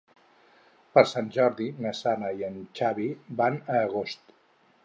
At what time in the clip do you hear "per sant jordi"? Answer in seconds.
0.97-1.67